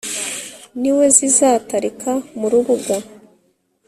niwe 0.79 1.05
zizatarika 1.15 2.11
mu 2.37 2.47
rubuga 2.51 2.95